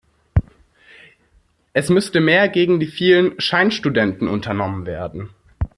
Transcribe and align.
Es 1.73 1.89
müsste 1.91 2.21
mehr 2.21 2.49
gegen 2.49 2.79
die 2.79 2.87
vielen 2.87 3.39
Scheinstudenten 3.39 4.27
unternommen 4.27 4.87
werden. 4.87 5.29